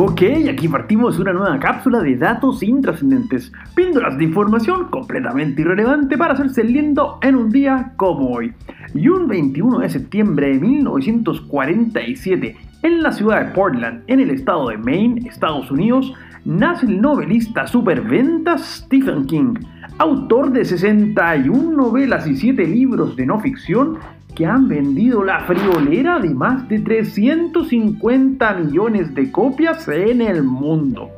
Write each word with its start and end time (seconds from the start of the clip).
Ok, 0.00 0.22
aquí 0.48 0.68
partimos 0.68 1.18
una 1.18 1.32
nueva 1.32 1.58
cápsula 1.58 1.98
de 2.00 2.14
datos 2.14 2.62
intrascendentes, 2.62 3.50
píldoras 3.74 4.16
de 4.16 4.22
información 4.22 4.84
completamente 4.90 5.62
irrelevante 5.62 6.16
para 6.16 6.34
hacerse 6.34 6.62
lindo 6.62 7.18
en 7.20 7.34
un 7.34 7.50
día 7.50 7.94
como 7.96 8.30
hoy. 8.30 8.52
Y 8.94 9.08
un 9.08 9.26
21 9.26 9.80
de 9.80 9.88
septiembre 9.88 10.50
de 10.52 10.60
1947, 10.60 12.56
en 12.84 13.02
la 13.02 13.10
ciudad 13.10 13.44
de 13.44 13.50
Portland, 13.50 14.04
en 14.06 14.20
el 14.20 14.30
estado 14.30 14.68
de 14.68 14.78
Maine, 14.78 15.28
Estados 15.28 15.68
Unidos, 15.68 16.14
nace 16.44 16.86
el 16.86 17.00
novelista 17.00 17.66
superventas 17.66 18.84
Stephen 18.84 19.26
King, 19.26 19.54
autor 19.98 20.52
de 20.52 20.64
61 20.64 21.76
novelas 21.76 22.24
y 22.28 22.36
7 22.36 22.64
libros 22.68 23.16
de 23.16 23.26
no 23.26 23.40
ficción 23.40 23.98
que 24.38 24.46
han 24.46 24.68
vendido 24.68 25.24
la 25.24 25.40
friolera 25.40 26.20
de 26.20 26.32
más 26.32 26.68
de 26.68 26.78
350 26.78 28.54
millones 28.54 29.12
de 29.12 29.32
copias 29.32 29.88
en 29.88 30.20
el 30.20 30.44
mundo. 30.44 31.10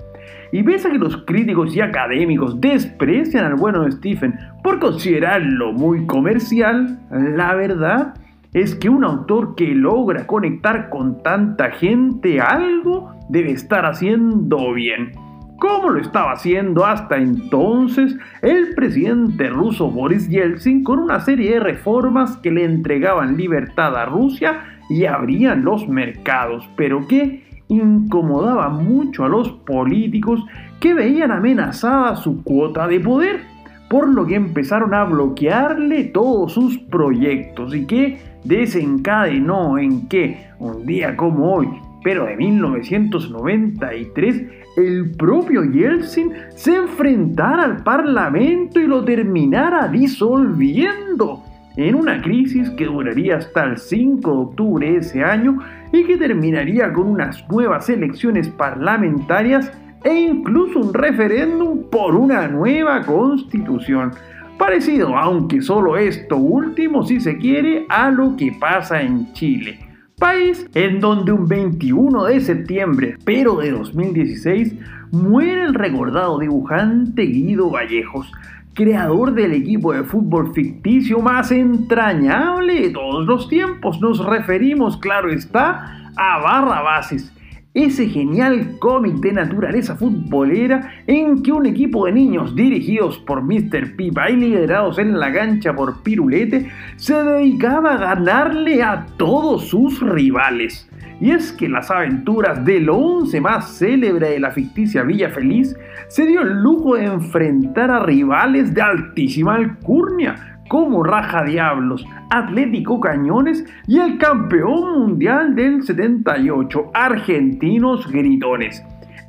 Y 0.52 0.62
pese 0.62 0.88
a 0.88 0.90
que 0.90 0.96
los 0.96 1.18
críticos 1.26 1.76
y 1.76 1.82
académicos 1.82 2.58
desprecian 2.62 3.44
al 3.44 3.56
bueno 3.56 3.84
de 3.84 3.92
Stephen 3.92 4.38
por 4.64 4.78
considerarlo 4.78 5.74
muy 5.74 6.06
comercial, 6.06 6.98
la 7.10 7.54
verdad 7.54 8.14
es 8.54 8.74
que 8.74 8.88
un 8.88 9.04
autor 9.04 9.54
que 9.54 9.74
logra 9.74 10.26
conectar 10.26 10.88
con 10.88 11.22
tanta 11.22 11.72
gente 11.72 12.40
algo 12.40 13.12
debe 13.28 13.50
estar 13.50 13.84
haciendo 13.84 14.72
bien 14.72 15.12
como 15.60 15.90
lo 15.90 16.00
estaba 16.00 16.32
haciendo 16.32 16.84
hasta 16.86 17.18
entonces 17.18 18.16
el 18.40 18.69
presidente 18.90 19.48
ruso 19.48 19.88
Boris 19.88 20.28
Yeltsin 20.28 20.82
con 20.82 20.98
una 20.98 21.20
serie 21.20 21.52
de 21.52 21.60
reformas 21.60 22.36
que 22.38 22.50
le 22.50 22.64
entregaban 22.64 23.36
libertad 23.36 23.96
a 23.96 24.04
Rusia 24.04 24.64
y 24.88 25.04
abrían 25.04 25.62
los 25.64 25.88
mercados, 25.88 26.68
pero 26.74 27.06
que 27.06 27.44
incomodaba 27.68 28.68
mucho 28.68 29.24
a 29.24 29.28
los 29.28 29.52
políticos 29.52 30.44
que 30.80 30.92
veían 30.92 31.30
amenazada 31.30 32.16
su 32.16 32.42
cuota 32.42 32.88
de 32.88 32.98
poder, 32.98 33.42
por 33.88 34.08
lo 34.08 34.26
que 34.26 34.34
empezaron 34.34 34.92
a 34.92 35.04
bloquearle 35.04 36.02
todos 36.06 36.52
sus 36.52 36.76
proyectos 36.76 37.72
y 37.76 37.86
que 37.86 38.18
desencadenó 38.42 39.78
en 39.78 40.08
que 40.08 40.48
un 40.58 40.84
día 40.84 41.16
como 41.16 41.54
hoy 41.54 41.68
pero 42.02 42.26
de 42.26 42.36
1993 42.36 44.42
el 44.76 45.10
propio 45.12 45.64
Yeltsin 45.64 46.32
se 46.54 46.76
enfrentara 46.76 47.64
al 47.64 47.82
Parlamento 47.82 48.80
y 48.80 48.86
lo 48.86 49.04
terminara 49.04 49.88
disolviendo 49.88 51.42
en 51.76 51.94
una 51.94 52.20
crisis 52.20 52.70
que 52.70 52.86
duraría 52.86 53.36
hasta 53.36 53.64
el 53.64 53.78
5 53.78 54.30
de 54.30 54.38
octubre 54.38 54.92
de 54.92 54.98
ese 54.98 55.24
año 55.24 55.58
y 55.92 56.04
que 56.04 56.16
terminaría 56.16 56.92
con 56.92 57.08
unas 57.08 57.48
nuevas 57.48 57.88
elecciones 57.88 58.48
parlamentarias 58.48 59.72
e 60.04 60.14
incluso 60.14 60.80
un 60.80 60.94
referéndum 60.94 61.84
por 61.90 62.14
una 62.14 62.48
nueva 62.48 63.02
constitución. 63.02 64.12
Parecido, 64.58 65.16
aunque 65.16 65.62
solo 65.62 65.96
esto 65.96 66.36
último, 66.36 67.04
si 67.04 67.20
se 67.20 67.38
quiere, 67.38 67.86
a 67.88 68.10
lo 68.10 68.36
que 68.36 68.52
pasa 68.58 69.00
en 69.00 69.32
Chile 69.32 69.89
país 70.20 70.68
en 70.74 71.00
donde 71.00 71.32
un 71.32 71.48
21 71.48 72.26
de 72.26 72.40
septiembre, 72.40 73.16
pero 73.24 73.56
de 73.56 73.72
2016, 73.72 74.76
muere 75.10 75.64
el 75.64 75.74
recordado 75.74 76.38
dibujante 76.38 77.22
Guido 77.22 77.70
Vallejos, 77.70 78.30
creador 78.74 79.32
del 79.32 79.52
equipo 79.52 79.92
de 79.92 80.04
fútbol 80.04 80.52
ficticio 80.54 81.18
más 81.18 81.50
entrañable 81.50 82.82
de 82.82 82.90
todos 82.90 83.26
los 83.26 83.48
tiempos. 83.48 84.00
Nos 84.00 84.24
referimos, 84.24 84.96
claro 84.98 85.32
está, 85.32 86.12
a 86.16 86.38
Barrabases 86.38 87.32
ese 87.72 88.08
genial 88.08 88.78
cómic 88.80 89.16
de 89.16 89.32
naturaleza 89.32 89.94
futbolera 89.94 90.92
en 91.06 91.40
que 91.42 91.52
un 91.52 91.66
equipo 91.66 92.06
de 92.06 92.12
niños 92.12 92.56
dirigidos 92.56 93.18
por 93.18 93.42
Mr. 93.42 93.94
Pipa 93.94 94.28
y 94.28 94.36
liderados 94.36 94.98
en 94.98 95.18
la 95.18 95.32
cancha 95.32 95.72
por 95.74 96.02
Pirulete 96.02 96.68
se 96.96 97.14
dedicaba 97.22 97.94
a 97.94 97.98
ganarle 97.98 98.82
a 98.82 99.06
todos 99.16 99.68
sus 99.68 100.00
rivales. 100.00 100.88
Y 101.20 101.30
es 101.30 101.52
que 101.52 101.68
las 101.68 101.90
aventuras 101.90 102.64
del 102.64 102.88
once 102.88 103.40
más 103.40 103.78
célebre 103.78 104.30
de 104.30 104.40
la 104.40 104.50
ficticia 104.50 105.02
Villa 105.02 105.28
Feliz 105.30 105.76
se 106.08 106.26
dio 106.26 106.40
el 106.40 106.62
lujo 106.62 106.96
de 106.96 107.04
enfrentar 107.04 107.90
a 107.90 108.02
rivales 108.02 108.74
de 108.74 108.82
altísima 108.82 109.54
alcurnia, 109.54 110.59
como 110.70 111.02
Raja 111.02 111.42
Diablos, 111.42 112.06
Atlético 112.30 113.00
Cañones 113.00 113.64
y 113.88 113.98
el 113.98 114.18
campeón 114.18 115.00
mundial 115.00 115.56
del 115.56 115.82
78, 115.82 116.92
Argentinos 116.94 118.06
Gritones. 118.06 118.80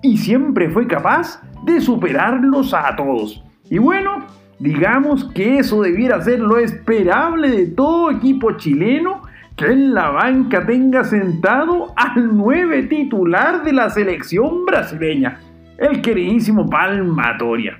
Y 0.03 0.17
siempre 0.17 0.69
fue 0.69 0.85
capaz 0.85 1.41
de 1.65 1.81
superarlos 1.81 2.75
a 2.75 2.95
todos. 2.95 3.43
Y 3.71 3.79
bueno, 3.79 4.27
digamos 4.59 5.31
que 5.33 5.57
eso 5.57 5.81
debiera 5.81 6.21
ser 6.21 6.41
lo 6.41 6.59
esperable 6.59 7.49
de 7.49 7.65
todo 7.65 8.11
equipo 8.11 8.51
chileno 8.57 9.23
que 9.55 9.65
en 9.65 9.95
la 9.95 10.11
banca 10.11 10.63
tenga 10.67 11.03
sentado 11.03 11.91
al 11.95 12.37
nueve 12.37 12.83
titular 12.83 13.63
de 13.63 13.73
la 13.73 13.89
selección 13.89 14.63
brasileña, 14.67 15.39
el 15.79 16.03
queridísimo 16.03 16.69
Palmatoria. 16.69 17.79